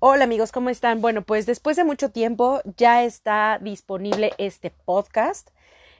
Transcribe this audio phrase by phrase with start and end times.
[0.00, 1.00] Hola amigos, ¿cómo están?
[1.00, 5.50] Bueno, pues después de mucho tiempo ya está disponible este podcast.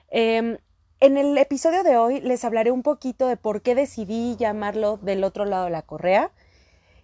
[0.09, 0.57] Em,
[1.01, 5.25] en el episodio de hoy les hablaré un poquito de por qué decidí llamarlo del
[5.25, 6.31] otro lado de la correa.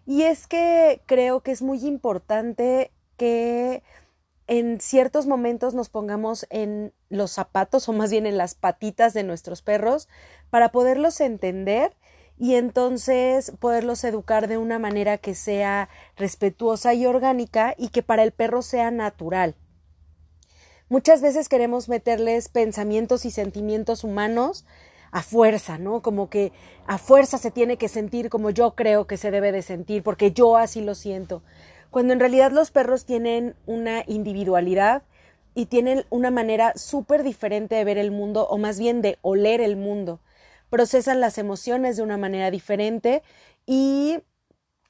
[0.05, 3.83] Y es que creo que es muy importante que
[4.47, 9.23] en ciertos momentos nos pongamos en los zapatos o más bien en las patitas de
[9.23, 10.07] nuestros perros
[10.49, 11.93] para poderlos entender
[12.37, 18.23] y entonces poderlos educar de una manera que sea respetuosa y orgánica y que para
[18.23, 19.55] el perro sea natural.
[20.89, 24.65] Muchas veces queremos meterles pensamientos y sentimientos humanos
[25.11, 26.01] a fuerza, ¿no?
[26.01, 26.51] Como que
[26.87, 30.31] a fuerza se tiene que sentir como yo creo que se debe de sentir, porque
[30.31, 31.41] yo así lo siento.
[31.89, 35.03] Cuando en realidad los perros tienen una individualidad
[35.55, 39.61] y tienen una manera súper diferente de ver el mundo, o más bien de oler
[39.61, 40.19] el mundo
[40.75, 43.23] procesan las emociones de una manera diferente
[43.65, 44.19] y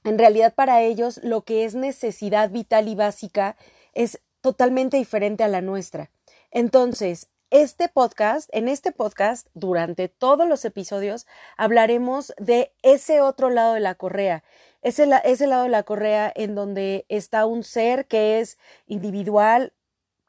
[0.03, 3.55] en realidad para ellos lo que es necesidad vital y básica
[3.93, 6.09] es totalmente diferente a la nuestra.
[6.49, 13.75] Entonces, este podcast, en este podcast, durante todos los episodios, hablaremos de ese otro lado
[13.75, 14.43] de la correa,
[14.81, 19.71] ese, ese lado de la correa en donde está un ser que es individual,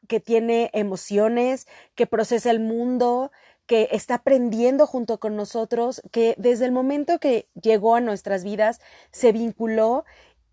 [0.07, 3.31] que tiene emociones, que procesa el mundo,
[3.67, 8.81] que está aprendiendo junto con nosotros, que desde el momento que llegó a nuestras vidas
[9.11, 10.05] se vinculó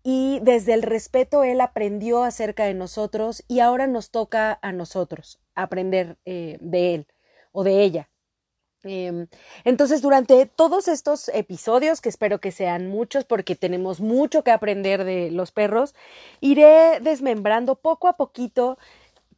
[0.03, 5.39] y desde el respeto él aprendió acerca de nosotros y ahora nos toca a nosotros
[5.55, 7.07] aprender eh, de él
[7.51, 8.09] o de ella.
[8.85, 9.27] Em,
[9.63, 15.03] entonces, durante todos estos episodios, que espero que sean muchos porque tenemos mucho que aprender
[15.05, 15.95] de los perros,
[16.39, 18.77] iré desmembrando poco a poquito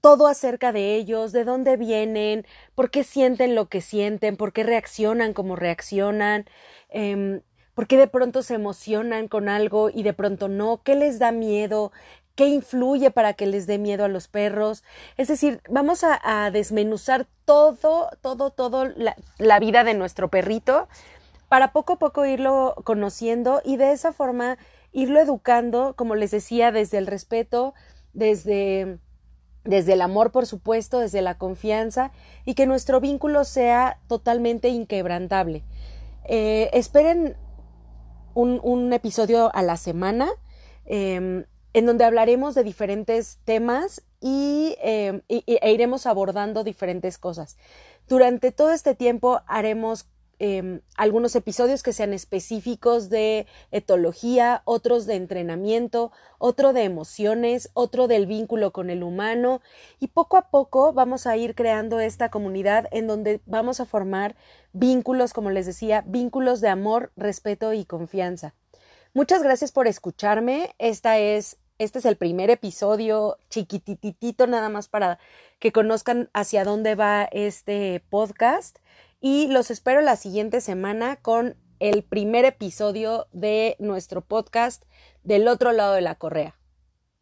[0.02, 2.46] todo acerca de ellos, de dónde vienen,
[2.76, 6.46] por qué sienten lo que sienten, por qué reaccionan como reaccionan,
[6.90, 7.42] eh,
[7.74, 11.32] por qué de pronto se emocionan con algo y de pronto no, qué les da
[11.32, 11.92] miedo,
[12.36, 14.84] qué influye para que les dé miedo a los perros.
[15.18, 18.86] Es decir, vamos a, desmenuzar todo, todo, todo
[19.38, 20.88] la vida de nuestro perrito
[21.50, 24.58] para poco a poco irlo conociendo y de esa forma
[24.92, 27.74] irlo educando, como les decía, desde el respeto,
[28.14, 29.00] desde
[29.68, 32.12] desde el amor, por supuesto, desde la confianza
[32.46, 35.64] y que nuestro vínculo sea totalmente inquebrantable.
[36.26, 37.36] Eh, esperen
[38.34, 40.30] un, episodio a la semana
[40.86, 47.58] em, en donde hablaremos de diferentes temas y, em, e iremos abordando diferentes cosas.
[48.08, 50.08] Durante todo este tiempo haremos
[50.40, 58.08] Em, algunos episodios que sean específicos de etología, otros de entrenamiento, otro de emociones, otro
[58.08, 59.62] del vínculo con el humano
[60.00, 64.36] y poco a poco vamos a ir creando esta comunidad en donde vamos a formar
[64.74, 68.54] vínculos, como les decía, vínculos de amor, respeto y confianza.
[69.16, 70.76] Muchas gracias por escucharme.
[70.78, 75.20] Esta es este es el primer episodio chiquititito nada más para
[75.60, 78.80] que conozcan hacia dónde va este podcast
[79.20, 84.84] y los espero la siguiente semana con el primer episodio de nuestro podcast
[85.24, 86.57] del otro lado de la correa.